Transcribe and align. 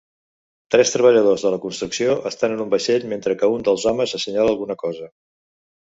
Tres 0.75 0.93
treballadors 0.93 1.43
de 1.47 1.51
la 1.55 1.59
construcció 1.67 2.15
estan 2.31 2.55
en 2.55 2.63
un 2.65 2.71
vaixell 2.73 3.07
mentre 3.15 3.39
que 3.43 3.53
un 3.59 3.67
dels 3.69 3.89
homes 3.93 4.19
assenyala 4.21 4.55
alguna 4.55 4.79
cosa. 4.85 5.13